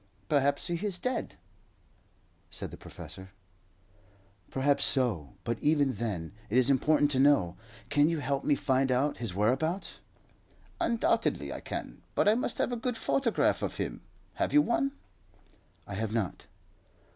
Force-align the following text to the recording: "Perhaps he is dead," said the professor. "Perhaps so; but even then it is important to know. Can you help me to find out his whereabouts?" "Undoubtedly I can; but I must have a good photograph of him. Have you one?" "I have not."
"Perhaps 0.29 0.65
he 0.65 0.83
is 0.83 0.97
dead," 0.97 1.35
said 2.49 2.71
the 2.71 2.75
professor. 2.75 3.29
"Perhaps 4.49 4.83
so; 4.83 5.35
but 5.43 5.59
even 5.59 5.93
then 5.93 6.31
it 6.49 6.57
is 6.57 6.71
important 6.71 7.11
to 7.11 7.19
know. 7.19 7.55
Can 7.89 8.09
you 8.09 8.17
help 8.19 8.43
me 8.43 8.55
to 8.55 8.61
find 8.63 8.91
out 8.91 9.17
his 9.17 9.35
whereabouts?" 9.35 9.99
"Undoubtedly 10.79 11.53
I 11.53 11.59
can; 11.59 12.01
but 12.15 12.27
I 12.27 12.33
must 12.33 12.57
have 12.57 12.71
a 12.71 12.75
good 12.83 12.97
photograph 12.97 13.61
of 13.61 13.77
him. 13.77 14.01
Have 14.41 14.53
you 14.53 14.63
one?" 14.63 14.93
"I 15.85 15.93
have 15.93 16.11
not." 16.11 16.47